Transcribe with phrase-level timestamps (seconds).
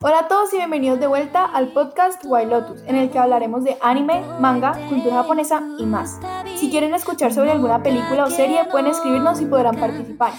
[0.00, 3.64] Hola a todos y bienvenidos de vuelta al podcast Wild Lotus, en el que hablaremos
[3.64, 6.20] de anime, manga, cultura japonesa y más.
[6.54, 10.34] Si quieren escuchar sobre alguna película o serie, pueden escribirnos y podrán participar.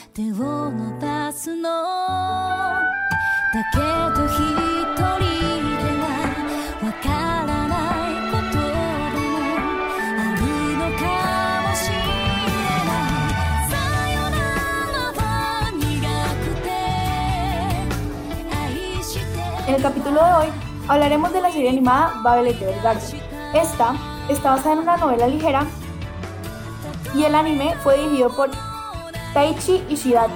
[19.79, 20.47] El capítulo de hoy
[20.89, 23.21] hablaremos de la serie animada Babel Evergarden.
[23.53, 23.95] Esta
[24.27, 25.65] está basada en una novela ligera
[27.15, 28.49] y el anime fue dirigido por
[29.33, 30.33] Taichi Ishidate.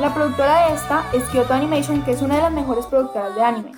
[0.00, 3.42] La productora de esta es Kyoto Animation, que es una de las mejores productoras de
[3.42, 3.72] anime.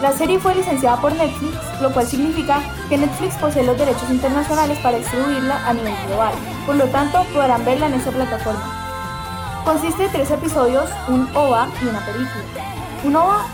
[0.00, 4.80] La serie fue licenciada por Netflix, lo cual significa que Netflix posee los derechos internacionales
[4.80, 6.34] para distribuirla a nivel global,
[6.66, 9.62] por lo tanto podrán verla en esa plataforma.
[9.64, 12.61] Consiste de tres episodios, un OVA y una película.
[13.04, 13.46] Un OVA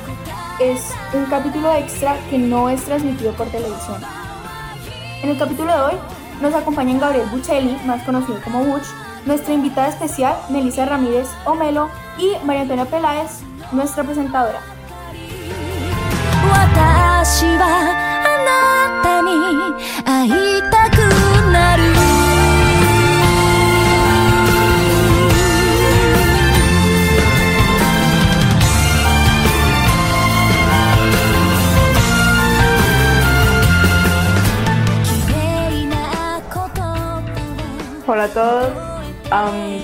[0.60, 3.96] es un capítulo extra que no es transmitido por televisión.
[5.22, 5.94] En el capítulo de hoy
[6.42, 8.84] nos acompañan Gabriel Buccelli, más conocido como Buch,
[9.24, 13.40] nuestra invitada especial, Melissa Ramírez Omelo, y María Antonia Peláez,
[13.72, 14.60] nuestra presentadora.
[38.10, 38.72] Hola a todos.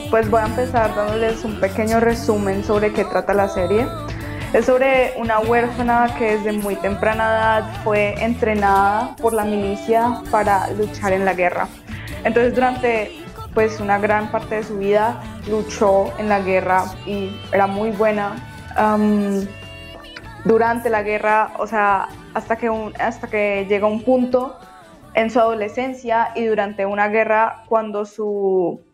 [0.09, 3.87] pues voy a empezar dándoles un pequeño resumen sobre qué trata la serie.
[4.55, 10.71] Es sobre una huérfana que desde muy temprana edad fue entrenada por la milicia para
[10.71, 11.69] luchar en la guerra.
[12.25, 13.13] Entonces durante
[13.53, 18.37] pues una gran parte de su vida luchó en la guerra y era muy buena.
[20.47, 24.57] durante la guerra, o sea, hasta que, hasta que llega un punto
[25.15, 28.85] en su adolescencia y durante una guerra cuando su,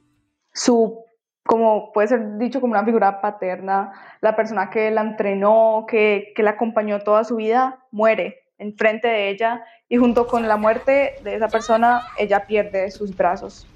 [0.53, 1.05] su
[1.45, 6.43] como puede ser dicho como una figura paterna, la persona que la entrenó, que, que
[6.43, 11.35] la acompañó toda su vida, muere enfrente de ella y junto con la muerte de
[11.35, 13.67] esa persona, ella pierde sus brazos.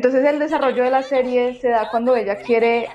[0.00, 2.88] Entonces el desarrollo de la serie se da cuando ella quiere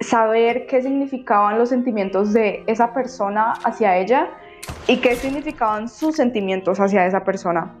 [0.00, 4.30] saber qué significaban los sentimientos de esa persona hacia ella
[4.86, 7.74] y qué significaban sus sentimientos hacia esa persona.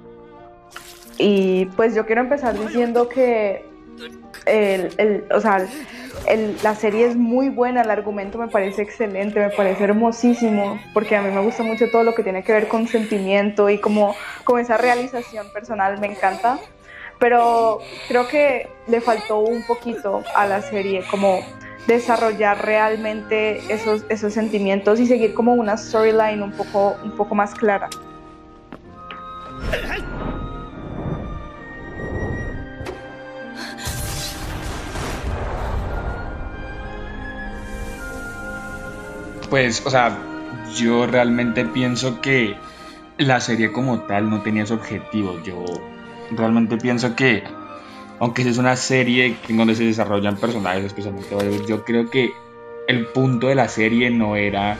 [1.16, 3.64] Y pues yo quiero empezar diciendo que
[4.44, 5.66] el, el, o sea,
[6.62, 11.22] la serie es muy buena, el argumento me parece excelente, me parece hermosísimo, porque a
[11.22, 14.60] mí me gusta mucho todo lo que tiene que ver con sentimiento y como, con
[14.60, 16.58] esa realización personal, me encanta.
[17.18, 21.40] Pero creo que le faltó un poquito a la serie, como
[21.86, 27.54] desarrollar realmente esos, esos sentimientos y seguir como una storyline un poco, un poco más
[27.54, 27.88] clara.
[39.50, 40.18] Pues, o sea,
[40.74, 42.56] yo realmente pienso que
[43.18, 45.40] la serie como tal no tenía su objetivo.
[45.44, 45.64] Yo
[46.30, 47.44] realmente pienso que,
[48.18, 51.36] aunque es una serie en donde se desarrollan personajes, especialmente
[51.66, 52.32] yo creo que
[52.88, 54.76] el punto de la serie no era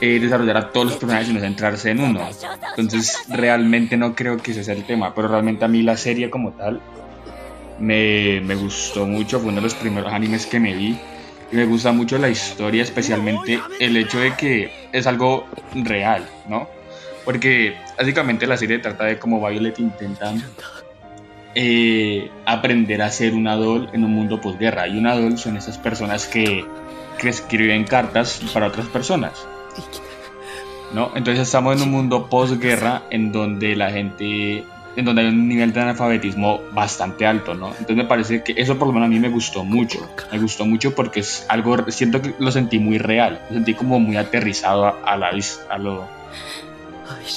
[0.00, 2.28] eh, desarrollar a todos los personajes, sino centrarse en uno.
[2.76, 6.30] Entonces, realmente no creo que ese sea el tema, pero realmente a mí la serie
[6.30, 6.80] como tal
[7.78, 9.38] me, me gustó mucho.
[9.40, 10.98] Fue uno de los primeros animes que me vi
[11.52, 16.68] me gusta mucho la historia, especialmente el hecho de que es algo real, ¿no?
[17.30, 20.34] Porque básicamente la serie trata de cómo Violet intenta
[21.54, 24.88] eh, aprender a ser un adol en un mundo posguerra.
[24.88, 26.64] Y un adol son esas personas que,
[27.20, 29.46] que escriben cartas para otras personas.
[30.92, 31.12] ¿no?
[31.14, 34.64] Entonces estamos en un mundo posguerra en donde la gente
[34.96, 37.68] en donde hay un nivel de analfabetismo bastante alto, ¿no?
[37.68, 40.00] Entonces me parece que eso por lo menos a mí me gustó mucho,
[40.32, 44.00] me gustó mucho porque es algo, siento que lo sentí muy real, lo sentí como
[44.00, 45.30] muy aterrizado a, la,
[45.68, 46.08] a lo,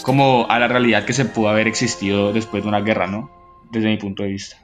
[0.04, 3.30] como a la realidad que se pudo haber existido después de una guerra, ¿no?
[3.72, 4.58] Desde mi punto de vista.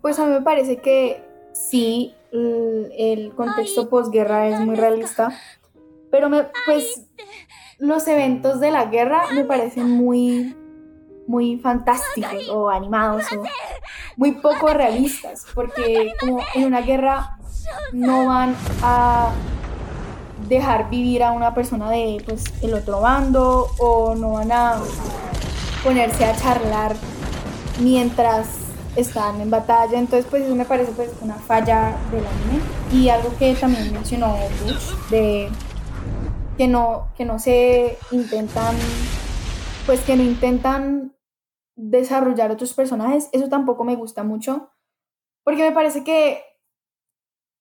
[0.00, 1.22] pues a mí me parece que
[1.52, 5.30] sí, el, contexto posguerra es muy realista,
[6.10, 7.06] pero me, pues
[7.78, 10.56] los eventos de la guerra me parecen muy
[11.26, 13.42] muy fantásticos o animados o
[14.16, 17.38] muy poco realistas, porque como en una guerra
[17.92, 19.32] no van a
[20.48, 24.80] dejar vivir a una persona de pues, el otro bando o no van a
[25.82, 26.96] ponerse a charlar
[27.80, 28.48] mientras
[28.96, 32.62] están en batalla, entonces pues eso me parece pues una falla del anime.
[32.92, 35.48] Y algo que también mencionó Bush de
[36.56, 38.74] que no que no se intentan
[39.84, 41.14] pues que no intentan
[41.76, 44.70] desarrollar otros personajes, eso tampoco me gusta mucho,
[45.44, 46.42] porque me parece que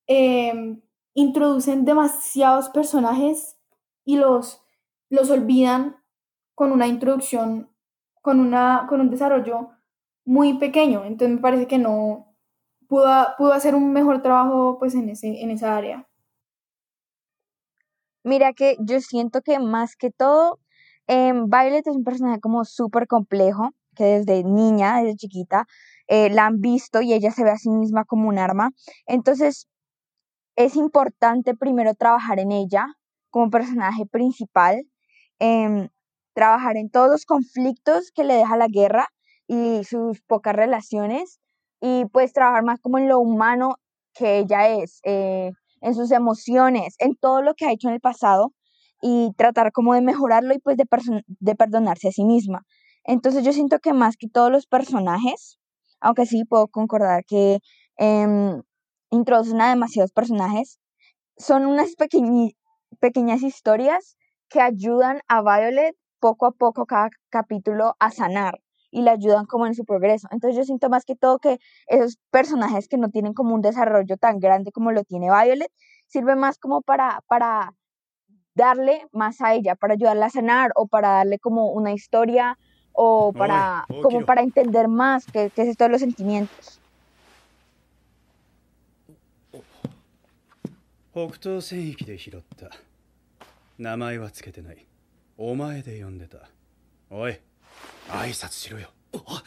[0.08, 0.82] em,
[1.16, 3.58] introducen demasiados personajes
[4.04, 4.62] y los,
[5.10, 5.96] los olvidan
[6.54, 7.72] con una introducción,
[8.22, 9.70] con, una, con un desarrollo
[10.26, 12.36] muy pequeño, entonces me parece que no
[12.88, 16.08] pudo, pudo hacer un mejor trabajo pues en, ese, en esa área.
[18.24, 20.60] Mira que yo siento que más que todo,
[21.08, 25.66] em, Violet es un personaje como súper complejo que desde niña, desde chiquita,
[26.08, 28.72] eh, la han visto y ella se ve a sí misma como un arma.
[29.06, 29.68] Entonces,
[30.56, 32.88] es importante primero trabajar en ella
[33.30, 34.84] como personaje principal,
[35.40, 35.90] em,
[36.34, 39.08] trabajar en todos los conflictos que le deja la guerra
[39.48, 41.40] y sus pocas relaciones
[41.82, 43.76] y pues trabajar más como en lo humano
[44.14, 48.02] que ella es, eh, en sus emociones, en todo lo que ha hecho en el
[48.02, 48.54] pasado
[49.02, 50.86] y tratar como de mejorarlo y pues de,
[51.28, 52.64] de perdonarse a sí misma.
[53.04, 55.60] Entonces yo siento que más que todos los personajes,
[56.00, 57.60] aunque sí puedo concordar que
[58.00, 58.62] eh,
[59.16, 60.80] introducen a demasiados personajes,
[61.38, 64.18] son unas pequeñas historias
[64.50, 68.60] que ayudan a Violet poco a poco cada capítulo a sanar
[68.92, 70.28] y le ayudan como en su progreso.
[70.32, 71.58] Entonces yo siento más que todo que
[71.88, 75.72] esos personajes que no tienen como un desarrollo tan grande como lo tiene Violet,
[76.08, 77.74] sirven más como para, para
[78.56, 82.58] darle más a ella, para ayudarla a sanar o para darle como una historia
[82.94, 86.82] o para, como para entender más qué, qué es esto de los sentimientos.
[91.16, 92.70] 北東戦域で拾った。
[93.80, 94.86] 名前はつけてない。
[95.38, 96.40] お前で呼んでた。
[97.10, 97.40] おい
[98.10, 98.90] 挨拶しろよ。
[99.14, 99.44] あっ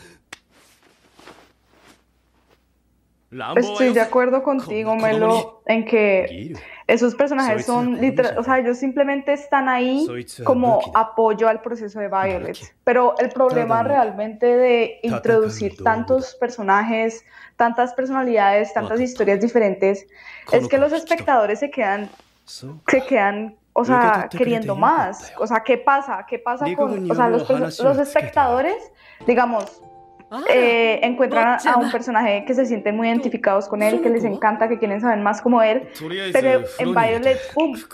[3.56, 6.54] Estoy de acuerdo contigo, Melo, en que
[6.86, 10.06] esos personajes son literal, o sea, ellos simplemente están ahí
[10.44, 12.56] como apoyo al proceso de Violet.
[12.84, 17.22] Pero el problema realmente de introducir tantos personajes,
[17.56, 20.06] tantas personalidades, tantas historias diferentes,
[20.50, 22.08] es que los espectadores se quedan,
[22.46, 25.32] se quedan o sea, queriendo más.
[25.38, 26.24] O sea, ¿qué pasa?
[26.26, 27.48] ¿Qué pasa con, o sea, los,
[27.78, 28.90] los espectadores,
[29.26, 29.82] digamos,
[30.30, 34.24] Ah, eh, encuentran a un personaje que se sienten muy identificados con él, que les
[34.24, 35.88] encanta, que quieren saber más como él,
[36.32, 37.38] pero en Violet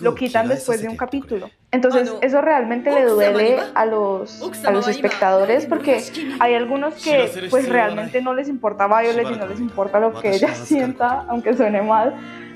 [0.01, 1.49] lo quitan después de un capítulo.
[1.71, 6.03] Entonces eso realmente le duele a los, a los espectadores porque
[6.41, 10.35] hay algunos que pues realmente no les importa Violet y no les importa lo que
[10.35, 12.15] ella sienta, aunque suene mal,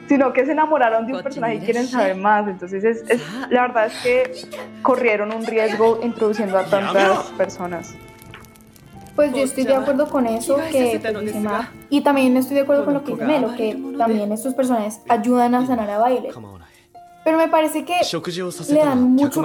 [0.09, 2.49] sino que se enamoraron de un personaje y quieren saber más.
[2.49, 3.05] Entonces, es,
[3.51, 4.33] la verdad es que
[4.83, 7.95] corrieron un riesgo introduciendo a tantas personas.
[9.19, 11.71] Pues yo estoy de acuerdo con eso que dice Mar.
[11.91, 15.57] Y también estoy de acuerdo con lo que dice Melo, que también estos personajes ayudan
[15.57, 16.33] a sanar a Violet.
[17.25, 17.97] Pero me parece que
[18.69, 19.43] le dan, mucho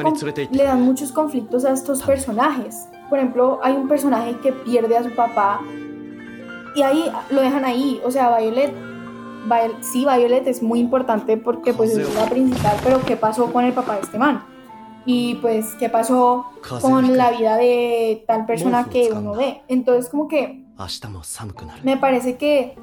[0.51, 2.87] le dan muchos conflictos a estos personajes.
[3.09, 5.59] Por ejemplo, hay un personaje que pierde a su papá
[6.75, 7.99] y ahí lo dejan ahí.
[8.05, 8.75] O sea, Violet,
[9.81, 13.73] sí, Violet es muy importante porque pues es la principal, pero ¿qué pasó con el
[13.73, 14.52] papá de este man?
[15.05, 16.45] Y pues qué pasó
[16.81, 19.61] con la vida de tal persona que uno ve.
[19.67, 20.63] Entonces como que
[21.83, 22.75] me parece que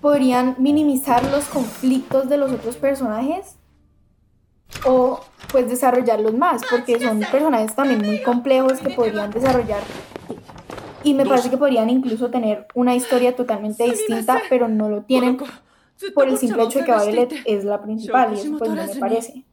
[0.00, 3.56] podrían minimizar los conflictos de los otros personajes
[4.86, 5.20] o
[5.52, 9.82] pues desarrollarlos más, porque son personajes también muy complejos que podrían desarrollar
[11.02, 15.38] y me parece que podrían incluso tener una historia totalmente distinta, pero no lo tienen
[16.14, 18.94] por el simple hecho de que Violet es la principal y eso pues no me
[18.96, 19.44] parece.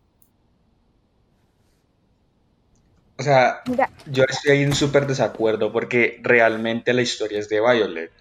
[3.20, 3.64] O sea,
[4.06, 8.12] yo estoy ahí en súper desacuerdo porque realmente la historia es de Violet.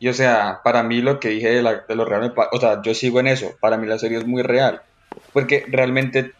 [0.00, 2.82] Y o sea, para mí lo que dije de, la, de lo real, o sea,
[2.82, 3.54] yo sigo en eso.
[3.60, 4.82] Para mí la serie es muy real.
[5.32, 6.32] Porque realmente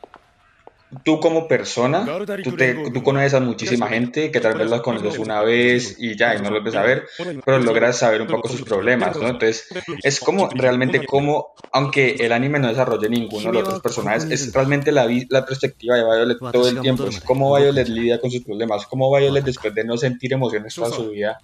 [1.05, 2.07] tú como persona,
[2.43, 6.17] tú, te, tú conoces a muchísima gente que tal vez los conoces una vez y
[6.17, 7.07] ya, y no lo ves a ver,
[7.45, 9.29] pero logras saber un poco sus problemas, ¿no?
[9.29, 9.69] Entonces,
[10.03, 14.53] es como realmente como, aunque el anime no desarrolle ninguno de los otros personajes, es
[14.53, 18.45] realmente la, la perspectiva de Violet todo el tiempo, es cómo Violet lidia con sus
[18.45, 21.41] problemas, cómo Violet después de no sentir emociones toda su vida,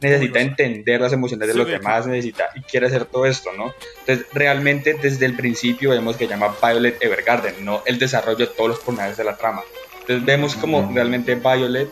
[0.00, 3.72] necesita entender las emociones de los demás, necesita y quiere hacer todo esto, ¿no?
[4.00, 8.70] Entonces, realmente desde el principio vemos que llama Violet Evergarden, no el desarrollo de todos
[8.70, 9.62] los personajes de la trama.
[10.00, 11.88] Entonces vemos como realmente Violet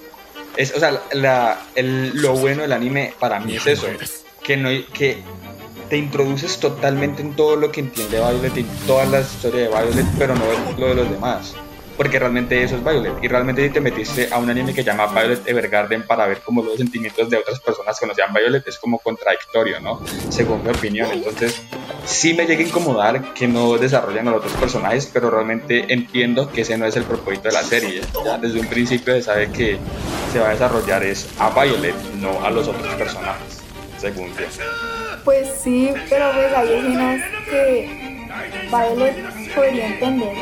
[0.56, 3.86] es, o sea, la, el, lo bueno del anime para mí es eso,
[4.42, 5.22] que no que
[5.88, 10.06] te introduces totalmente en todo lo que entiende Violet y toda la historia de Violet,
[10.18, 10.44] pero no
[10.76, 11.54] lo de los demás
[11.98, 13.12] porque realmente eso es Violet.
[13.22, 16.62] Y realmente si te metiste a un anime que llama Violet Evergarden para ver como
[16.62, 20.00] los sentimientos de otras personas que conocían Violet, es como contradictorio, ¿no?
[20.30, 21.10] Según mi opinión.
[21.12, 21.60] Entonces,
[22.08, 26.50] sí me llega a incomodar que no desarrollen a los otros personajes, pero realmente entiendo
[26.50, 28.00] que ese no es el propósito de la serie.
[28.24, 29.78] Ya desde un principio se sabe que
[30.32, 33.60] se va a desarrollar es a Violet, no a los otros personajes,
[33.98, 34.46] según yo.
[35.24, 38.26] Pues sí, pero pues hay escenas que
[38.70, 40.32] Violet podría entender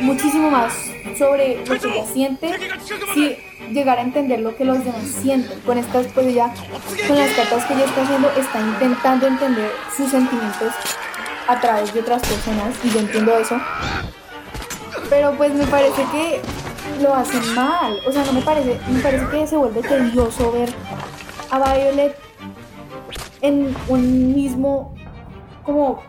[0.00, 0.72] muchísimo más
[1.18, 2.58] sobre lo que ella siente
[3.14, 3.36] si
[3.72, 5.60] llegar a entender lo que los demás sienten.
[5.60, 6.52] Con estas, pues ella,
[7.06, 10.72] con las cartas que ella está haciendo, está intentando entender sus sentimientos
[11.46, 13.60] a través de otras personas y yo entiendo eso.
[15.08, 16.40] Pero pues me parece que
[17.02, 17.98] lo hacen mal.
[18.06, 20.72] O sea, no me parece, me parece que se vuelve tedioso ver
[21.50, 22.16] a Violet
[23.42, 24.94] en un mismo,
[25.64, 26.02] como,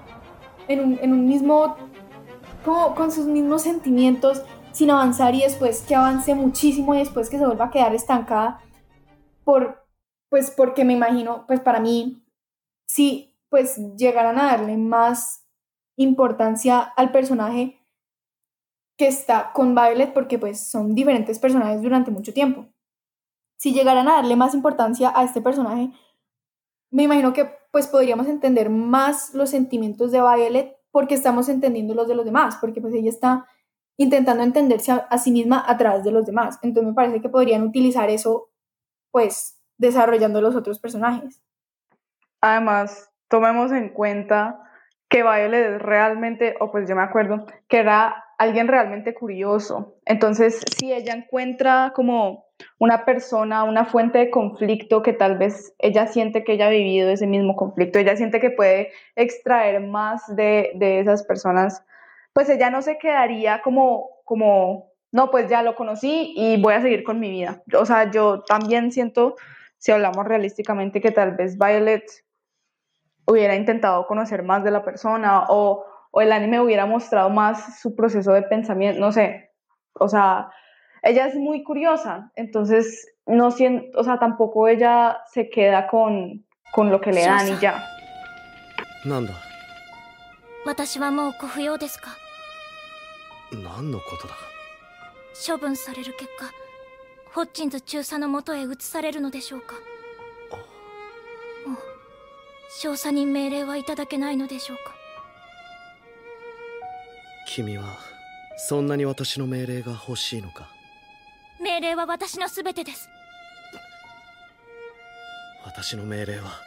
[0.67, 1.77] en un, en un mismo,
[2.63, 7.38] como con sus mismos sentimientos sin avanzar y después que avance muchísimo y después que
[7.38, 8.62] se vuelva a quedar estancada
[9.44, 9.86] por,
[10.30, 12.25] pues porque me imagino, pues para mí,
[12.88, 15.46] si pues llegaran a darle más
[15.98, 17.82] importancia al personaje
[18.98, 22.68] que está con Violet porque pues son diferentes personajes durante mucho tiempo.
[23.58, 25.91] Si llegaran a darle más importancia a este personaje,
[26.91, 32.07] me imagino que pues podríamos entender más los sentimientos de Violet porque estamos entendiendo los
[32.07, 33.45] de los demás, porque pues ella está
[33.98, 36.60] intentando entenderse a, sí misma a través de los demás.
[36.62, 38.50] Entonces me parece que podrían utilizar eso,
[39.12, 41.41] pues, desarrollando los otros personajes.
[42.41, 44.60] Además, tomemos en cuenta
[45.07, 49.98] que Violet realmente, o pues yo me acuerdo, que era alguien realmente curioso.
[50.05, 52.45] Entonces, si ella encuentra como
[52.80, 57.10] una persona, una fuente de conflicto que tal vez ella siente que ella ha vivido
[57.10, 61.84] ese mismo conflicto, ella siente que puede extraer más de, de esas personas
[62.34, 66.82] pues ella no se quedaría como, como, no, pues ya lo conocí y voy a
[66.82, 67.62] seguir con mi vida.
[67.77, 69.36] O sea, yo también siento,
[69.77, 72.03] si hablamos realísticamente, que tal vez Violet
[73.25, 77.96] hubiera intentado conocer más de la persona o, o el anime hubiera mostrado más su
[77.96, 79.51] proceso de pensamiento, no sé.
[79.94, 80.51] O sea,
[81.01, 86.89] ella es muy curiosa, entonces no siento, o sea, tampoco ella se queda con, con
[86.89, 87.84] lo que le dan y ya.
[90.63, 92.15] 私はもうご不要ですか
[93.51, 94.36] 何のことだ
[95.34, 96.51] 処分される結果
[97.34, 99.74] ホッチンズ中佐のもとへ移されるのでしょうか
[101.65, 101.77] もう
[102.79, 104.93] 少佐に命令はいただけないのでしょうか
[107.48, 107.98] 君は
[108.58, 110.70] そんなに私の命令が欲しいのか
[111.61, 113.09] 命令は私の全てです
[115.64, 116.66] 私の命令は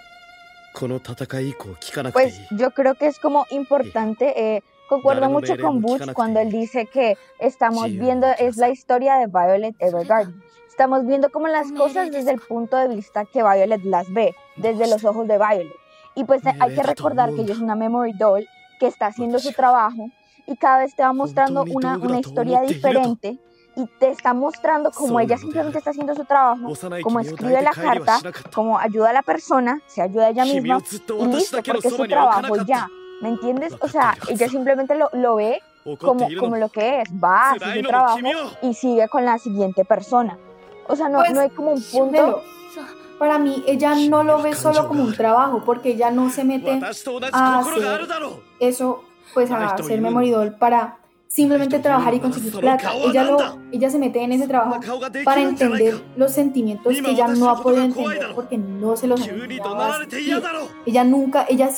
[2.13, 6.85] Pues yo creo que es como importante, eh, concuerdo mucho con Butch cuando él dice
[6.85, 10.41] que estamos viendo, es la historia de Violet Evergarden.
[10.67, 14.87] Estamos viendo como las cosas desde el punto de vista que Violet las ve, desde
[14.87, 15.73] los ojos de Violet.
[16.15, 18.47] Y pues hay que recordar que ella es una memory doll
[18.79, 20.09] que está haciendo su trabajo
[20.45, 23.37] y cada vez te va mostrando una, una historia diferente
[23.76, 28.20] y te está mostrando cómo ella simplemente está haciendo su trabajo, cómo escribe la carta,
[28.54, 32.06] cómo ayuda a la persona, se ayuda a ella misma y listo, porque es su
[32.06, 32.88] trabajo ya.
[33.20, 33.74] ¿Me entiendes?
[33.80, 35.62] O sea, ella simplemente lo, lo ve
[35.98, 38.18] como, como lo que es, va, hace su trabajo
[38.62, 40.36] y sigue con la siguiente persona.
[40.88, 42.42] O sea, no, pues, no hay como un punto...
[43.18, 46.80] Para mí, ella no lo ve solo como un trabajo, porque ella no se mete
[47.32, 48.08] a hacer
[48.58, 52.92] eso, pues a hacer memoridol para simplemente trabajar y conseguir plata.
[52.94, 53.38] Ella, lo,
[53.72, 54.80] ella se mete en ese trabajo
[55.24, 59.24] para entender los sentimientos que ella no ha podido entender porque no se los ha
[60.86, 61.70] Ella nunca, ella,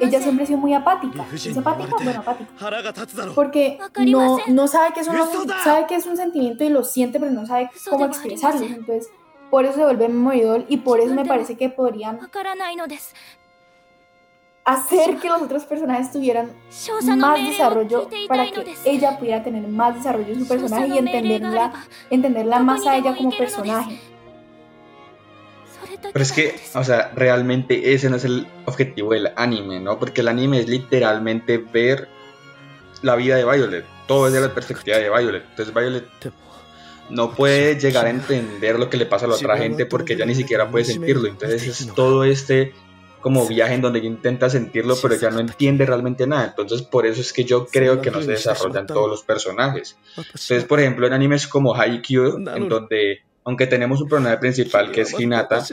[0.00, 1.26] ella siempre ha sido muy apática.
[1.32, 1.96] ¿Es apática?
[2.02, 2.50] Bueno, apática.
[3.34, 5.16] Porque no, no sabe que es un,
[5.64, 8.64] sabe que es un sentimiento y lo siente, pero no sabe cómo expresarlo.
[8.64, 9.10] Entonces,
[9.50, 12.20] por eso se vuelve memoridol y por eso me parece que podrían
[14.64, 16.52] hacer que los otros personajes tuvieran
[17.16, 21.72] más desarrollo para que ella pudiera tener más desarrollo en su personaje y entenderla,
[22.10, 23.98] entenderla más a ella como personaje.
[26.12, 29.98] Pero es que, o sea, realmente ese no es el objetivo del anime, ¿no?
[29.98, 32.08] Porque el anime es literalmente ver
[33.02, 33.84] la vida de Violet.
[34.06, 35.44] Todo es de la perspectiva de Violet.
[35.50, 36.04] Entonces Violet
[37.10, 40.26] no puede llegar a entender lo que le pasa a la otra gente porque ella
[40.26, 41.28] ni siquiera puede sentirlo.
[41.28, 42.72] Entonces es todo este
[43.20, 46.46] como viaje en donde ella intenta sentirlo, pero ya no entiende realmente nada.
[46.46, 49.96] Entonces, por eso es que yo creo que no se desarrollan todos los personajes.
[50.16, 55.02] Entonces, por ejemplo, en animes como Haikyuu, en donde, aunque tenemos un personaje principal que
[55.02, 55.64] es Hinata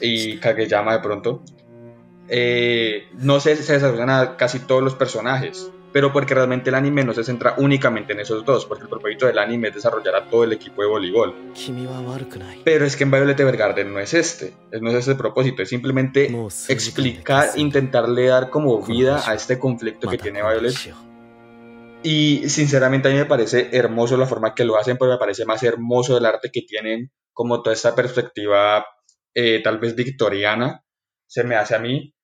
[0.00, 1.42] y Kageyama de pronto,
[2.28, 7.02] eh, no se, se desarrollan a casi todos los personajes pero porque realmente el anime
[7.02, 10.30] no se centra únicamente en esos dos, porque el propósito del anime es desarrollar a
[10.30, 11.34] todo el equipo de voleibol.
[12.64, 15.68] Pero es que en Violet Evergarden no es este, no es ese el propósito, es
[15.68, 16.30] simplemente
[16.68, 20.76] explicar, intentarle dar como vida a este conflicto que tiene Violet.
[22.04, 25.44] Y sinceramente a mí me parece hermoso la forma que lo hacen, pero me parece
[25.46, 28.86] más hermoso el arte que tienen, como toda esta perspectiva
[29.34, 30.84] eh, tal vez victoriana,
[31.26, 32.14] se me hace a mí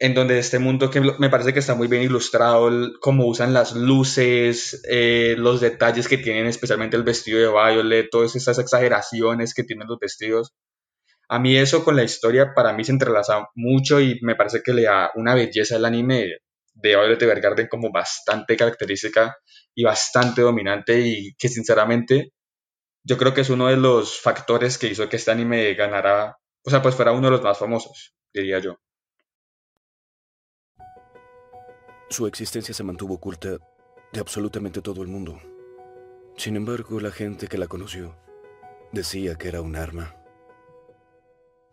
[0.00, 3.74] en donde este mundo que me parece que está muy bien ilustrado, cómo usan las
[3.74, 9.62] luces, eh, los detalles que tienen, especialmente el vestido de Violet, todas esas exageraciones que
[9.62, 10.54] tienen los vestidos.
[11.28, 14.72] A mí eso con la historia para mí se entrelaza mucho y me parece que
[14.72, 16.38] le da una belleza al anime
[16.72, 19.36] de Violet Evergarden como bastante característica
[19.74, 22.32] y bastante dominante y que sinceramente
[23.04, 26.70] yo creo que es uno de los factores que hizo que este anime ganara, o
[26.70, 28.78] sea, pues fuera uno de los más famosos, diría yo.
[32.10, 33.58] Su existencia se mantuvo oculta
[34.12, 35.40] de absolutamente todo el mundo.
[36.36, 38.16] Sin embargo, la gente que la conoció
[38.90, 40.16] decía que era un arma.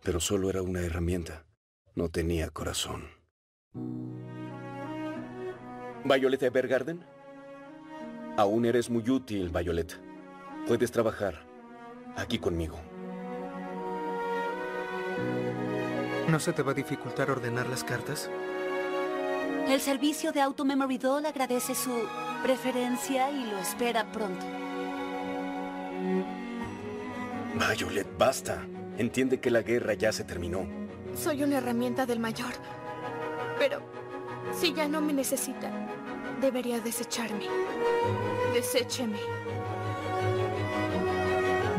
[0.04, 1.44] Pero solo era una herramienta.
[1.96, 3.08] No tenía corazón.
[6.04, 7.04] ¿Violet Evergarden?
[8.36, 9.98] Aún eres muy útil, Violet.
[10.68, 11.44] Puedes trabajar
[12.16, 12.78] aquí conmigo.
[16.28, 18.30] ¿No se te va a dificultar ordenar las cartas?
[19.66, 21.90] El servicio de Auto Memory Doll agradece su
[22.42, 24.44] preferencia y lo espera pronto.
[27.54, 28.64] Violet, basta.
[28.96, 30.66] Entiende que la guerra ya se terminó.
[31.14, 32.52] Soy una herramienta del mayor.
[33.58, 33.80] Pero
[34.58, 35.70] si ya no me necesita,
[36.40, 37.46] debería desecharme.
[38.54, 39.18] Desécheme.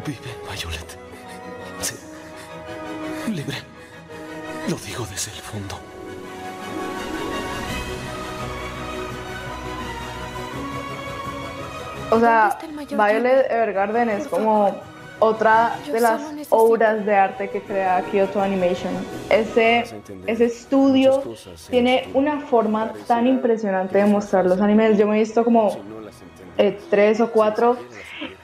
[0.06, 0.98] Vive, Violet.
[1.82, 1.96] Sí.
[3.32, 3.58] Libre.
[4.68, 5.89] Lo digo desde el fondo.
[12.12, 12.58] O sea,
[12.90, 14.76] Violet Evergarden es como
[15.20, 18.94] otra de las obras de arte que crea Kyoto Animation.
[19.30, 19.84] Ese,
[20.26, 21.22] ese estudio
[21.70, 24.98] tiene una forma tan impresionante de mostrar los animes.
[24.98, 25.78] Yo me he visto como
[26.58, 27.78] eh, tres o cuatro.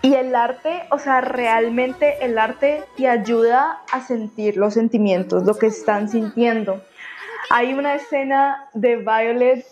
[0.01, 5.55] Y el arte, o sea, realmente el arte te ayuda a sentir los sentimientos, lo
[5.55, 6.81] que están sintiendo.
[7.49, 9.65] Hay una escena de Violet,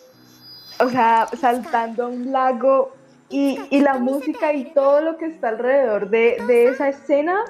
[0.79, 2.91] o sea, saltando a un lago
[3.34, 7.43] y, y, la música y todo lo que está alrededor de, de esa escena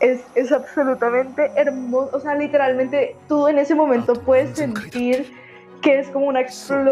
[0.00, 2.14] es, es, absolutamente hermoso.
[2.14, 5.32] O sea, literalmente tú en ese momento puedes sentir
[5.80, 6.40] que es como una,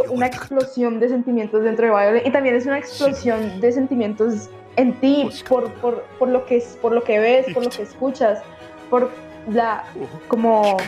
[0.08, 4.94] una explosión de sentimientos dentro de Violet y también es una explosión de sentimientos en
[5.00, 8.40] ti por, por, por, lo que, por lo que ves, por lo que escuchas,
[8.88, 9.10] por
[9.50, 9.84] la,
[10.28, 10.78] como,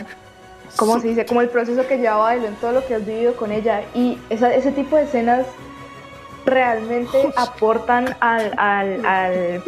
[0.75, 1.25] ¿cómo se dice?
[1.27, 4.55] Como el proceso que lleva Violet, todo lo que has vivido con ella y esa,
[4.55, 5.45] ese tipo de escenas
[6.47, 9.63] realmente aportan al, al, al,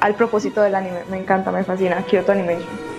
[0.00, 1.04] al, propósito del anime.
[1.10, 2.02] Me encanta, me fascina.
[2.02, 2.94] Kyoto Animation.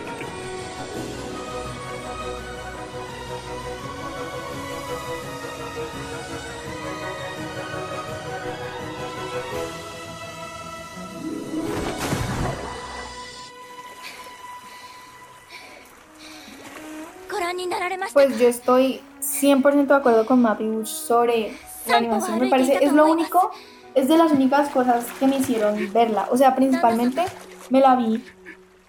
[18.13, 21.57] Pues yo estoy 100% de acuerdo con Mapi sobre
[21.87, 23.51] la animación me parece, es lo único,
[23.93, 26.27] es de las únicas cosas que me hicieron verla.
[26.31, 27.23] O sea, principalmente
[27.69, 28.23] me la vi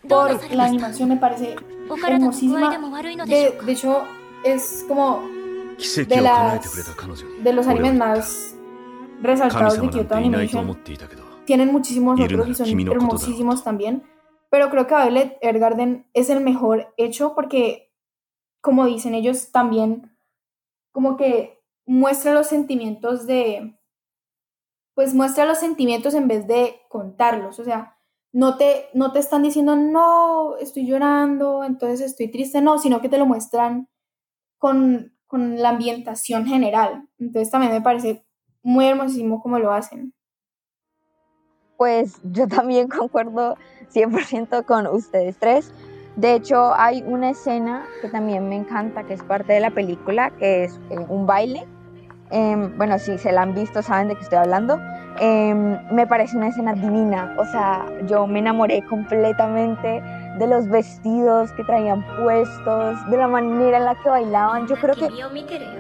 [0.09, 1.57] por la animación, me parece
[2.07, 2.79] hermosísima.
[3.27, 4.05] De, de hecho,
[4.45, 5.23] es como
[5.79, 6.87] de, las,
[7.43, 8.55] de los animes más
[9.23, 10.79] resaltados de Kyoto Animation.
[11.45, 14.03] Tienen muchísimos otros y son hermosísimos también.
[14.51, 17.93] Pero creo que Violet Airgarden es el mejor hecho porque,
[18.61, 20.17] como dicen ellos, también
[20.93, 21.56] como que
[21.87, 23.79] muestra los sentimientos de,
[24.95, 27.97] pues muestra los sentimientos en vez de contarlos, o sea,
[28.33, 33.09] no te, no te están diciendo, no, estoy llorando, entonces estoy triste, no, sino que
[33.09, 33.89] te lo muestran
[34.59, 37.09] con, con la ambientación general.
[37.19, 38.27] Entonces también me parece
[38.63, 40.13] muy hermosísimo como lo hacen.
[41.79, 43.57] Pues yo también concuerdo
[43.95, 45.73] 100% con ustedes tres.
[46.17, 50.31] De hecho, hay una escena que también me encanta, que es parte de la película,
[50.31, 51.67] que es eh, un baile.
[52.31, 54.81] Em, bueno, si se la han visto, saben de qué estoy hablando.
[55.19, 57.35] Em, me parece una escena divina.
[57.39, 60.03] O sea, yo me enamoré completamente
[60.39, 64.67] de los vestidos que traían puestos, de la manera en la que bailaban.
[64.67, 65.09] Yo creo que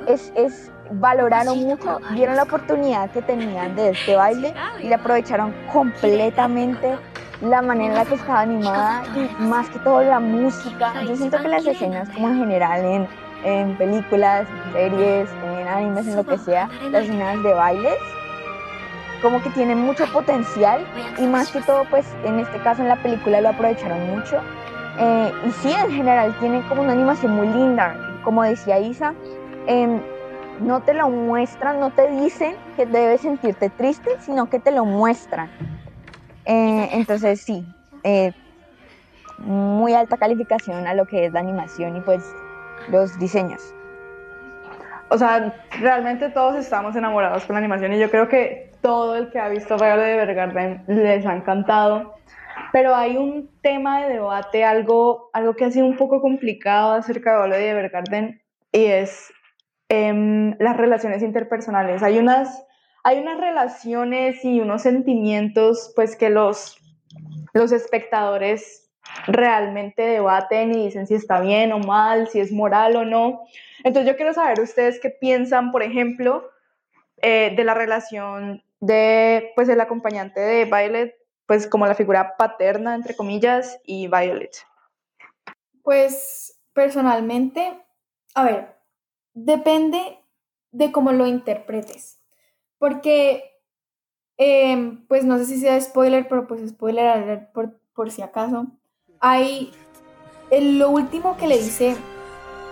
[0.06, 5.52] es, es valoraron mucho, vieron la oportunidad que tenían de este baile y le aprovecharon
[5.72, 6.96] completamente
[7.40, 11.02] la manera en la que estaba animada y más que todo la música.
[11.02, 13.08] Yo siento que las escenas como en general en,
[13.46, 17.98] en películas, series, en animes, en lo que sea, las escenas de bailes
[19.22, 20.86] como que tienen mucho potencial
[21.18, 24.40] y más que todo pues en este caso en la película lo aprovecharon mucho
[24.98, 29.14] eh, y sí en general tiene como una animación muy linda como decía Isa
[29.66, 30.00] eh,
[30.60, 34.84] no te lo muestran, no te dicen que debes sentirte triste, sino que te lo
[34.84, 35.50] muestran.
[36.44, 37.66] Eh, entonces sí,
[38.04, 38.32] eh,
[39.38, 42.24] muy alta calificación a lo que es la animación y pues
[42.88, 43.74] los diseños.
[45.08, 49.30] O sea, realmente todos estamos enamorados con la animación y yo creo que todo el
[49.30, 52.14] que ha visto Regalo de Bergarden les ha encantado.
[52.72, 57.30] Pero hay un tema de debate, algo, algo que ha sido un poco complicado acerca
[57.30, 59.32] de Regalo de Bergarden y es
[59.88, 62.02] Em, las relaciones interpersonales.
[62.02, 62.66] Hay unas,
[63.04, 66.76] hay unas relaciones y unos sentimientos pues que los,
[67.52, 68.85] los espectadores
[69.26, 73.42] realmente debaten y dicen si está bien o mal, si es moral o no.
[73.84, 76.50] Entonces yo quiero saber ustedes qué piensan, por ejemplo,
[77.22, 81.14] eh, de la relación de pues el acompañante de Violet,
[81.46, 84.56] pues como la figura paterna entre comillas y Violet.
[85.82, 87.82] Pues personalmente,
[88.34, 88.76] a ver,
[89.32, 90.18] depende
[90.72, 92.20] de cómo lo interpretes.
[92.78, 93.62] Porque,
[94.36, 98.66] em, pues no sé si sea spoiler, pero pues spoiler por, por si acaso.
[99.28, 99.72] Hay
[100.52, 101.96] lo último que le dice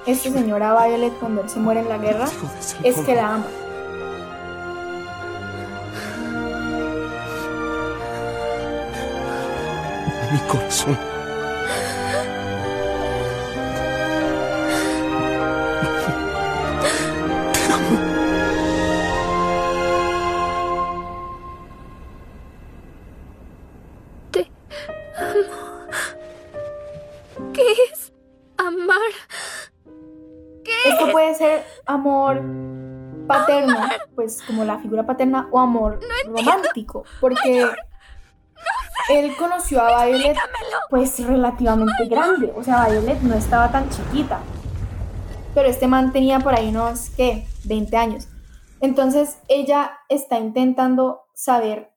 [0.07, 2.27] este señor a Violet cuando él se muere en la guerra
[2.85, 3.47] es que la ama.
[10.31, 11.14] Mi corazón.
[34.43, 37.67] Como la figura paterna o amor romántico, porque
[39.11, 40.37] él conoció a Violet
[40.91, 44.41] pues relativamente grande, o sea, Violet no estaba tan chiquita,
[45.55, 47.47] pero este man tenía por ahí unos, ¿qué?
[47.65, 48.29] 20 años.
[48.81, 51.93] Entonces ella está intentando saber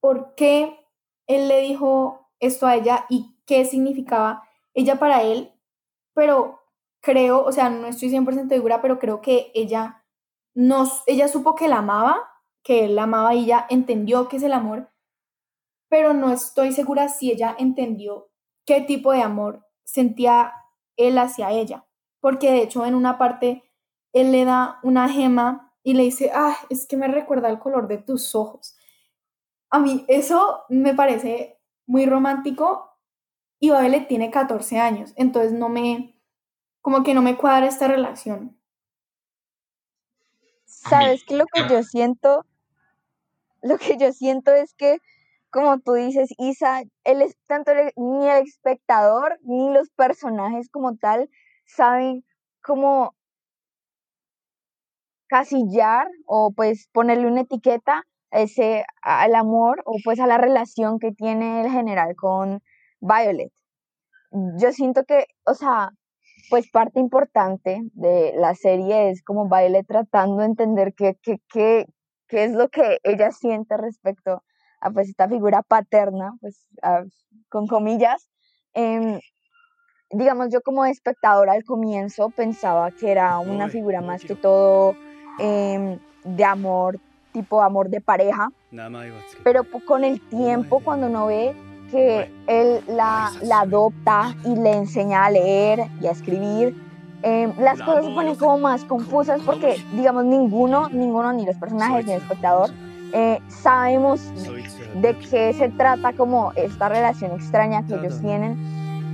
[0.00, 0.78] por qué
[1.26, 4.42] él le dijo esto a ella y qué significaba
[4.74, 5.52] ella para él,
[6.14, 6.60] pero
[7.00, 10.03] creo, o sea, no estoy 100% segura, pero creo que ella,
[11.06, 12.30] ella supo que la amaba,
[12.62, 14.90] que él la amaba y ella entendió que es el amor,
[15.88, 18.30] pero no estoy segura si ella entendió
[18.64, 20.52] qué tipo de amor sentía
[20.96, 21.86] él hacia ella,
[22.20, 23.62] porque de hecho en una parte
[24.12, 27.88] él le da una gema y le dice, ah, es que me recuerda el color
[27.88, 28.76] de tus ojos.
[29.70, 32.98] A mí eso me parece muy romántico
[33.60, 36.20] y Babel tiene 14 años, entonces no me,
[36.80, 38.58] como que no me cuadra esta relación.
[40.88, 41.36] ¿Sabes qué?
[41.36, 42.44] Lo que yo siento,
[43.62, 44.98] lo que yo siento es que,
[45.50, 51.30] como tú dices, Isa, él es, tanto ni el espectador ni los personajes como tal
[51.66, 52.24] saben
[52.62, 53.14] cómo
[55.28, 60.98] casillar o pues ponerle una etiqueta a ese, al amor o pues a la relación
[60.98, 62.62] que tiene el general con
[63.00, 63.52] Violet.
[64.58, 65.90] Yo siento que, o sea,
[66.50, 71.86] pues parte importante de la serie es como Baile tratando de entender qué, qué, qué,
[72.28, 74.42] qué es lo que ella siente respecto
[74.80, 76.68] a pues esta figura paterna, pues
[77.48, 78.28] con comillas.
[78.74, 79.18] Em,
[80.10, 84.94] digamos, yo como espectadora al comienzo pensaba que era una figura más que todo
[85.38, 87.00] em, de amor,
[87.32, 88.48] tipo amor de pareja,
[89.42, 91.54] pero con el tiempo cuando uno ve
[91.90, 96.76] que él la, la adopta y le enseña a leer y a escribir.
[97.22, 102.04] Em, las cosas se ponen como más confusas porque, digamos, ninguno, ninguno, ni los personajes
[102.04, 102.70] ni el espectador,
[103.14, 104.20] eh, sabemos
[105.00, 108.58] de qué se trata como esta relación extraña que ellos tienen.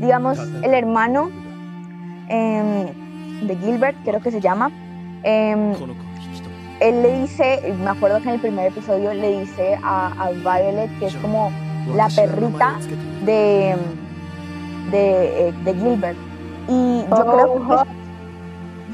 [0.00, 1.30] Digamos, el hermano,
[2.28, 2.86] em,
[3.46, 4.72] de Gilbert, creo que se llama.
[5.22, 5.74] Em,
[6.80, 11.06] él le dice, me acuerdo que en el primer episodio le dice a, Violet que
[11.06, 11.50] es como
[11.94, 12.78] la perrita
[13.24, 13.76] de,
[14.90, 16.18] de, eh, de Gilbert.
[16.68, 17.80] Y yo creo que pues,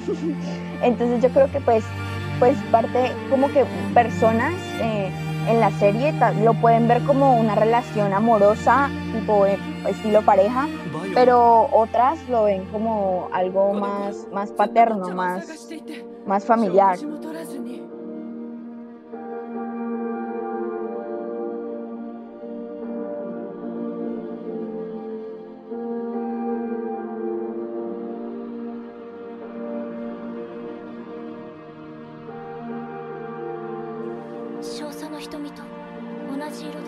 [0.83, 1.85] entonces yo creo que pues,
[2.39, 5.11] pues parte como que personas eh,
[5.49, 10.67] en la serie lo pueden ver como una relación amorosa, tipo eh, estilo pareja,
[11.15, 15.69] pero otras lo ven como algo más, más paterno, más,
[16.27, 16.99] más familiar.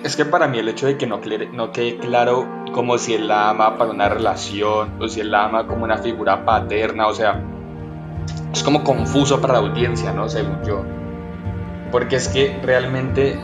[0.04, 1.20] Es que para mí el hecho de que no,
[1.52, 5.44] no quede claro como si él la ama para una relación o si él la
[5.44, 7.42] ama como una figura paterna, o sea,
[8.52, 10.28] es como confuso para la audiencia, ¿no?
[10.28, 10.84] Según yo.
[11.90, 13.38] Porque es que realmente,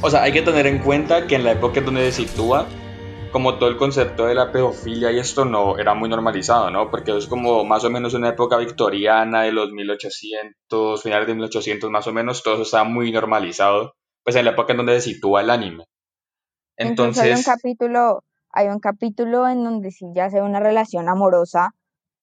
[0.00, 2.66] o sea, hay que tener en cuenta que en la época donde se sitúa,
[3.34, 6.88] como todo el concepto de la pedofilia y esto no era muy normalizado, ¿no?
[6.88, 11.90] Porque es como más o menos una época victoriana de los 1800, finales de 1800
[11.90, 15.14] más o menos, todo eso estaba muy normalizado pues en la época en donde se
[15.14, 15.84] sitúa el anime.
[16.76, 21.08] Entonces, hay un capítulo, hay un capítulo en donde sí ya se ve una relación
[21.08, 21.74] amorosa,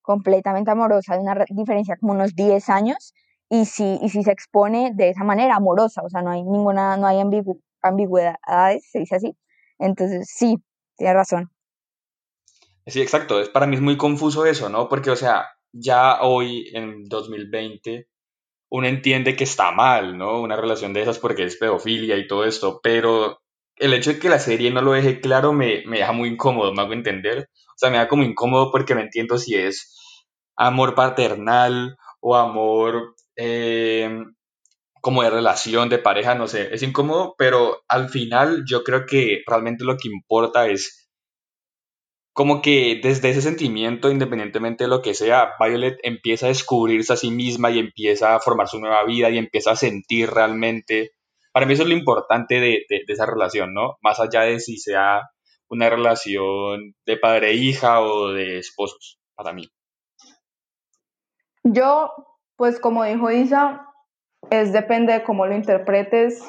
[0.01, 3.13] completamente amorosa, de una diferencia como unos 10 años,
[3.49, 6.95] y si, y si se expone de esa manera, amorosa, o sea, no hay ninguna,
[6.95, 7.19] no hay
[7.81, 9.37] ambigüedades, se dice así.
[9.77, 10.55] Entonces, sí,
[11.01, 11.51] tiene razón.
[12.85, 14.87] Sí, exacto, es, para mí es muy confuso eso, ¿no?
[14.87, 18.07] Porque, o sea, ya hoy, en 2020,
[18.69, 20.41] uno entiende que está mal, ¿no?
[20.41, 23.41] Una relación de esas porque es pedofilia y todo esto, pero
[23.77, 26.83] el hecho de que la serie no lo deje claro me, deja muy incómodo, me
[26.83, 27.49] hago entender.
[27.69, 29.95] O sea, me da como incómodo porque no entiendo si es
[30.55, 34.07] amor paternal o amor eh,
[35.01, 39.41] como de relación, de pareja, no sé, es incómodo, pero al final yo creo que
[39.47, 41.01] realmente lo que importa es
[42.33, 47.17] como que desde ese sentimiento, independientemente de lo que sea, Violet empieza a descubrirse a
[47.17, 51.11] sí misma y empieza a formar su nueva vida y empieza a sentir realmente.
[51.51, 53.97] Para mí eso es lo importante de, esa relación, ¿no?
[54.01, 55.23] Más allá de si sea
[55.67, 59.69] una relación de padre-hija e o de esposos, para mí.
[61.63, 62.11] Yo,
[62.55, 63.90] pues como dijo Isa,
[64.49, 66.43] es depende de cómo lo interpretes.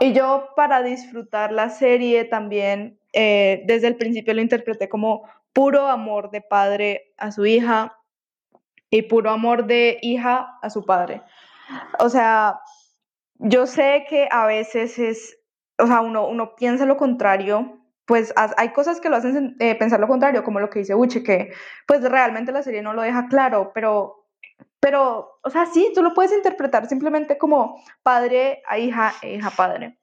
[0.00, 5.86] Y yo para disfrutar la serie también eh, desde el principio lo interpreté como puro
[5.86, 7.96] amor de padre a su hija
[8.90, 11.22] y puro amor de hija a su padre.
[12.00, 12.60] O sea,
[13.38, 15.38] yo sé que a veces es,
[15.78, 19.98] o sea, uno, uno piensa lo contrario, pues hay cosas que lo hacen eh, pensar
[19.98, 21.52] lo contrario, como lo que dice Uche, que
[21.86, 24.23] pues realmente la serie no lo deja claro, pero,
[24.84, 29.48] pero, o sea, sí, tú lo puedes interpretar simplemente como padre a hija e hija
[29.48, 29.98] padre.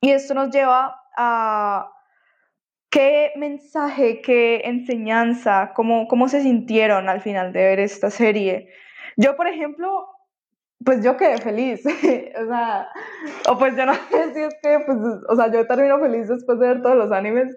[0.00, 1.92] Y esto nos lleva a,
[2.90, 8.72] ¿Qué mensaje, qué enseñanza, cómo, cómo se sintieron al final de ver esta serie?
[9.16, 10.08] Yo, por ejemplo,
[10.84, 12.88] pues yo quedé feliz, o sea,
[13.48, 16.58] o pues yo no sé si es que, pues, o sea, yo termino feliz después
[16.58, 17.56] de ver todos los animes,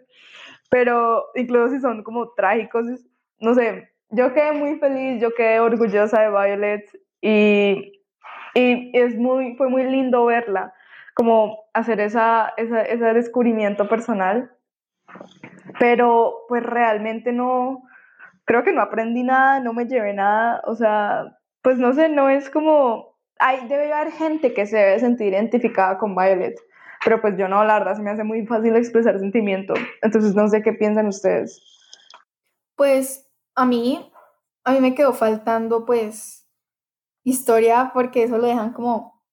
[0.69, 2.85] pero incluso si son como trágicos,
[3.39, 6.89] no sé, yo quedé muy feliz, yo quedé orgullosa de Violet
[7.21, 8.01] y,
[8.53, 10.73] y es muy, fue muy lindo verla,
[11.13, 14.51] como hacer esa, esa, ese descubrimiento personal
[15.79, 17.83] pero pues realmente no,
[18.45, 22.29] creo que no aprendí nada, no me llevé nada, o sea, pues no sé, no
[22.29, 26.59] es como, hay, debe haber gente que se debe sentir identificada con Violet,
[27.03, 30.47] pero pues yo no, la verdad se me hace muy fácil expresar sentimiento, entonces no
[30.47, 31.61] sé qué piensan ustedes.
[32.75, 34.11] Pues a mí,
[34.63, 36.47] a mí me quedó faltando pues
[37.23, 39.23] historia porque eso lo dejan como,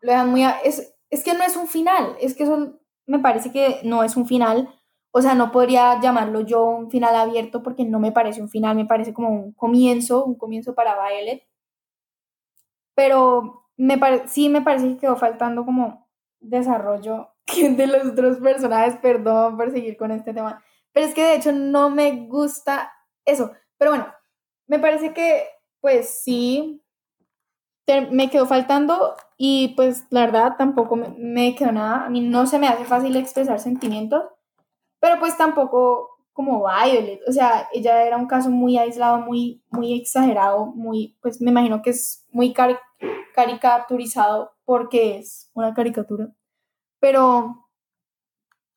[0.00, 3.52] lo dejan muy, es, es que no es un final, es que eso me parece
[3.52, 4.68] que no es un final,
[5.16, 8.74] o sea, no podría llamarlo yo un final abierto porque no me parece un final,
[8.74, 11.46] me parece como un comienzo, un comienzo para Violet.
[12.96, 16.08] Pero me sí me parece que quedó faltando como
[16.40, 20.62] desarrollo de los otros personajes, perdón por seguir con este tema.
[20.92, 22.92] Pero es que de hecho no me gusta
[23.24, 23.52] eso.
[23.78, 24.06] Pero bueno,
[24.66, 25.46] me parece que
[25.80, 26.82] pues sí,
[28.10, 32.06] me quedó faltando y pues la verdad tampoco me, me quedó nada.
[32.06, 34.24] A mí no se me hace fácil expresar sentimientos
[35.04, 39.92] pero pues tampoco como Violet, o sea, ella era un caso muy aislado, muy, muy
[40.00, 42.54] exagerado, muy, pues me imagino que es muy
[43.34, 46.32] caricaturizado porque es una caricatura,
[47.00, 47.68] pero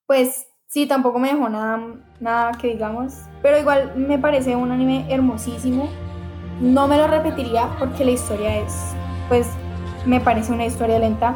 [0.05, 1.79] pues sí, tampoco me dejó nada,
[2.19, 5.89] nada que digamos, pero igual me parece un anime hermosísimo,
[6.61, 8.93] no me lo repetiría porque la historia es,
[9.29, 9.47] pues,
[10.05, 11.35] me parece una historia lenta,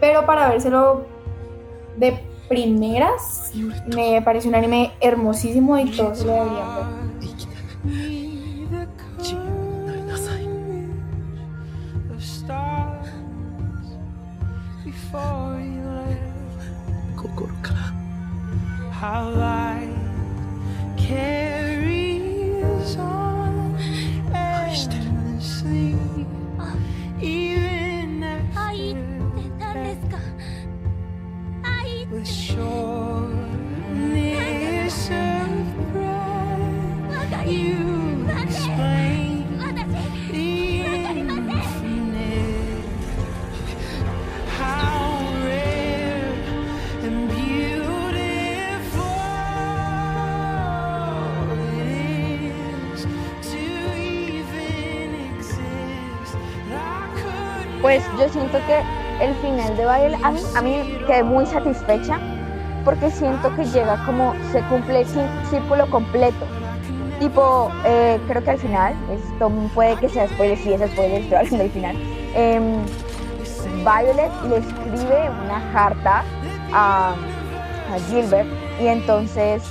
[0.00, 1.06] pero para vérselo
[1.96, 3.52] de primeras,
[3.94, 7.11] me parece un anime hermosísimo y todos lo deberían ver.
[19.02, 19.32] How
[58.52, 62.18] siento que el final de Violet, a mí, a mí quedé muy satisfecha
[62.84, 66.44] porque siento que llega como, se cumple el cí- círculo completo.
[67.20, 71.36] Tipo, eh, creo que al final, esto puede que sea spoiler, si es spoiler, estoy
[71.36, 71.96] hablando del final.
[72.34, 72.76] em,
[73.84, 76.24] Violet le escribe una carta
[76.72, 78.48] a, a Gilbert
[78.80, 79.62] y entonces,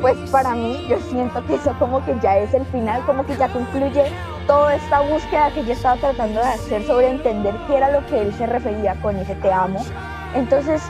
[0.00, 3.36] pues para mí, yo siento que eso como que ya es el final, como que
[3.36, 4.04] ya concluye
[4.46, 8.22] toda esta búsqueda que yo estaba tratando de hacer sobre entender qué era lo que
[8.22, 9.84] él se refería con ese te amo.
[10.34, 10.82] Entonces,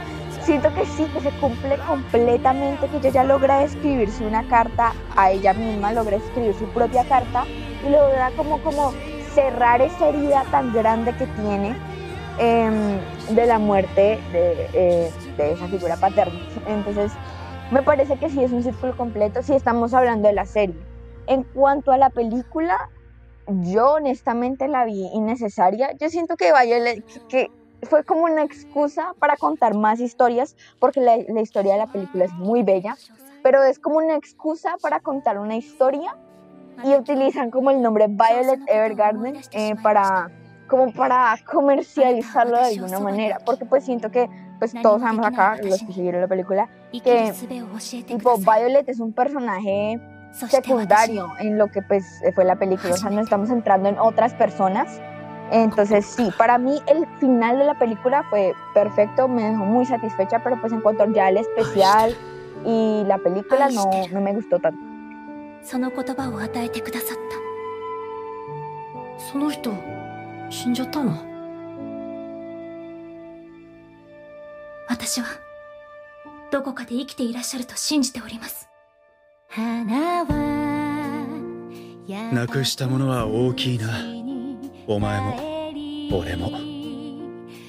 [0.42, 5.30] siento que sí, que se cumple completamente, que ella ya logra escribirse una carta a
[5.30, 7.44] ella misma, logra escribir su propia carta
[7.86, 8.92] y logra como, como
[9.34, 11.76] cerrar esa herida tan grande que tiene
[12.38, 12.98] em,
[13.34, 16.40] de la muerte de, eh, de esa figura paterna.
[16.66, 17.12] Entonces,
[17.70, 20.76] me parece que sí es un círculo completo si estamos hablando de la serie.
[21.26, 22.88] En cuanto a la película,
[23.48, 25.92] yo honestamente la vi innecesaria.
[25.98, 27.50] Yo siento que Violet, que
[27.82, 32.24] fue como una excusa para contar más historias, porque la, la, historia de la película
[32.24, 32.96] es muy bella,
[33.42, 36.16] pero es como una excusa para contar una historia
[36.84, 40.30] y utilizan como el nombre Violet Evergarden eh, para
[40.68, 44.28] como para comercializarlo de alguna manera, porque pues siento que
[44.58, 47.32] pues todos sabemos acá, los que siguieron la película, que
[48.06, 50.00] tipo Violet es un personaje
[50.35, 54.33] secundario en lo que pues fue la película, o sea, no estamos entrando en otras
[54.33, 55.01] personas.
[55.51, 60.39] Entonces sí, para mí el final de la película fue perfecto, me dejó muy satisfecha,
[60.43, 62.15] pero pues en cuanto ya al especial
[62.65, 64.91] y la película no, no me gustó tanto.
[65.63, 67.17] その言葉を与えてくださっ
[69.17, 69.71] たその人
[70.49, 71.11] 死んじゃったの
[74.87, 75.27] 私は
[76.51, 78.67] どこかで生きていらっしゃると信じております
[82.32, 83.88] なくしたものは大きいな。
[84.86, 85.72] お前も
[86.12, 86.52] 俺も。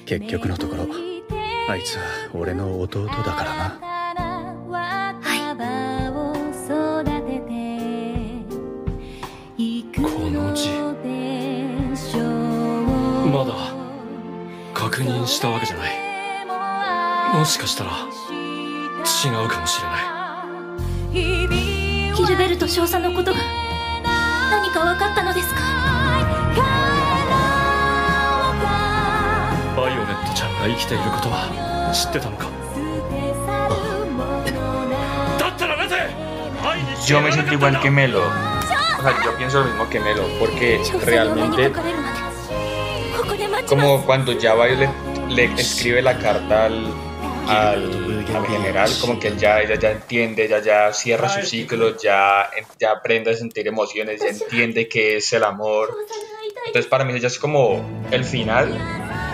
[0.04, 0.86] 結局のところ
[1.68, 2.02] あいつは
[2.34, 3.80] 俺の弟だからな。
[9.96, 10.68] この字
[13.30, 13.54] まだ
[14.74, 15.96] 確認したわけじゃない。
[17.34, 17.90] もしかしたら
[18.30, 20.17] 違うかもしれない
[22.67, 23.39] 少佐のことが
[24.51, 25.61] 何か分かったのですか
[29.77, 32.47] バイオレットちゃんが生きていることは知ってたのか
[35.39, 35.95] だったらなぜ
[36.61, 38.19] 会いに来て Yo や me らな siento かったん igual だ que Melo.
[38.19, 42.19] O sea, yo pienso lo mismo que Melo, porque 少佐にお目に realmente かかれるまで
[43.17, 44.89] ここで待ちます como cuando ya Violet
[45.29, 46.87] le escribe la carta al,
[47.48, 52.50] al, al general, como que ya ella ya entiende, ella ya cierra su ciclo, ya,
[52.78, 55.96] ya aprende a sentir emociones, ya entiende qué es el amor.
[56.66, 58.76] Entonces para mí ella es como el final,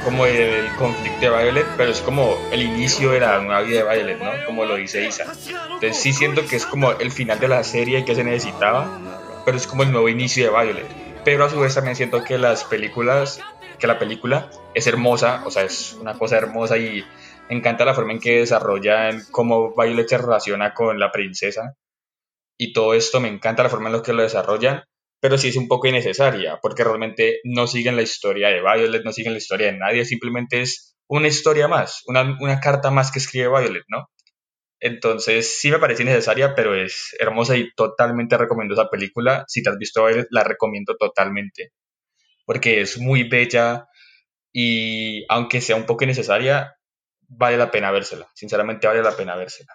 [0.04, 3.96] como el conflicto de Violet, pero es como el inicio de la nueva vida de
[3.96, 4.30] Violet, ¿no?
[4.46, 5.24] Como lo dice Isa.
[5.24, 9.00] Entonces sí siento que es como el final de la serie que se necesitaba,
[9.44, 10.86] pero es como el nuevo inicio de Violet.
[11.24, 13.40] Pero a su vez también siento que las películas,
[13.78, 17.04] que la película es hermosa, o sea, es una cosa hermosa y
[17.48, 21.76] encanta la forma en que desarrollan cómo Violet se relaciona con la princesa.
[22.58, 24.84] Y todo esto me encanta la forma en la que lo desarrollan,
[25.20, 29.12] pero sí es un poco innecesaria, porque realmente no siguen la historia de Violet, no
[29.12, 33.18] siguen la historia de nadie, simplemente es una historia más, una, una carta más que
[33.18, 34.08] escribe Violet, ¿no?
[34.80, 39.44] Entonces sí me parece innecesaria, pero es hermosa y totalmente recomiendo esa película.
[39.48, 41.72] Si te has visto Violet, la recomiendo totalmente,
[42.44, 43.86] porque es muy bella
[44.52, 46.76] y aunque sea un poco innecesaria,
[47.28, 48.28] vale la pena vérsela.
[48.34, 49.74] Sinceramente vale la pena vérsela.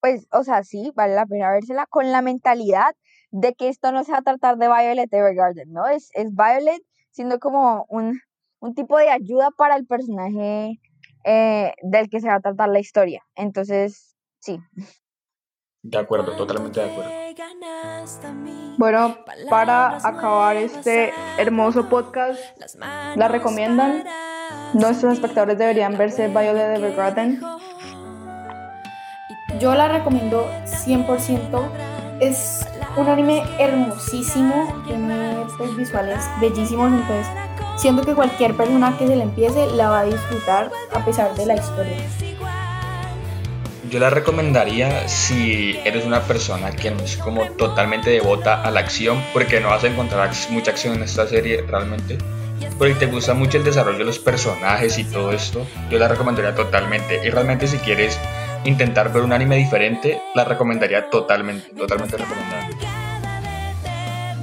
[0.00, 2.94] Pues, o sea, sí, vale la pena vérsela con la mentalidad
[3.30, 5.86] de que esto no se va a tratar de Violet Evergarden, ¿no?
[5.86, 8.20] Es, es Violet siendo como un,
[8.60, 10.80] un tipo de ayuda para el personaje
[11.24, 13.22] eh, del que se va a tratar la historia.
[13.34, 14.58] Entonces, sí.
[15.82, 17.10] De acuerdo, totalmente de acuerdo.
[18.78, 22.40] Bueno, para acabar este hermoso podcast,
[23.16, 24.04] ¿la recomiendan?
[24.72, 27.40] ¿Nuestros espectadores deberían verse Violet Evergarden?
[29.58, 31.68] Yo la recomiendo 100%.
[32.20, 37.26] Es un anime hermosísimo, tiene pues, visuales bellísimos, entonces
[37.76, 41.46] siento que cualquier persona que se le empiece la va a disfrutar a pesar de
[41.46, 41.96] la historia.
[43.90, 48.80] Yo la recomendaría si eres una persona que no es como totalmente devota a la
[48.80, 52.18] acción, porque no vas a encontrar mucha acción en esta serie realmente.
[52.78, 56.08] Pero si te gusta mucho el desarrollo de los personajes y todo esto, yo la
[56.08, 57.20] recomendaría totalmente.
[57.24, 58.18] Y realmente si quieres
[58.64, 62.76] intentar ver un anime diferente, la recomendaría totalmente, totalmente recomendable.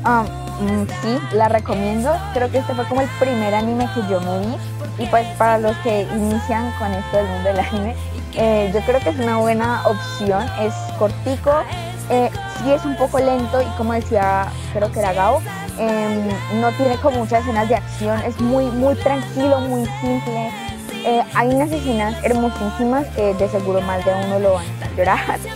[0.04, 0.24] Ah,
[0.60, 2.16] mm, sí, la recomiendo.
[2.34, 5.04] Creo que este fue como el primer anime que yo me vi.
[5.04, 7.96] Y pues para los que inician con esto del mundo del anime,
[8.34, 10.44] eh, yo creo que es una buena opción.
[10.60, 11.64] Es cortico,
[12.10, 15.42] eh, sí es un poco lento y como decía, creo que era Gao,
[15.80, 18.20] em, no tiene como muchas escenas de acción.
[18.22, 20.52] Es muy, muy tranquilo, muy simple
[21.06, 25.40] eh, hay unas escenas hermosísimas que de seguro más de uno lo van a llorar.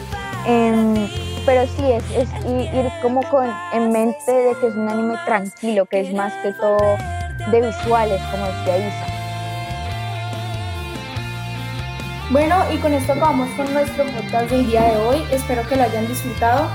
[0.48, 1.08] Em,
[1.46, 5.86] pero sí, es, es ir, como con, en mente de que es un anime tranquilo,
[5.86, 6.80] que es más que todo
[7.52, 9.06] de visuales, como decía Isa.
[12.32, 15.24] Bueno, y con esto acabamos con nuestro podcast del día de hoy.
[15.32, 16.68] Espero que lo hayan disfrutado.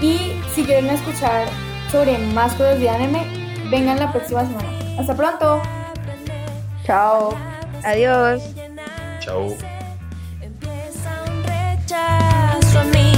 [0.00, 1.46] Y si quieren escuchar
[1.92, 3.22] sobre más cosas de anime,
[3.70, 4.70] vengan la próxima semana.
[4.98, 5.60] Hasta pronto.
[6.84, 7.36] Chao.
[7.84, 8.42] Adiós.
[9.20, 9.54] Chao.
[10.40, 13.12] Empieza un rechazo a mí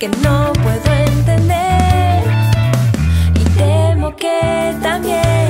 [0.00, 2.24] que no puedo entender
[3.34, 5.47] y temo que también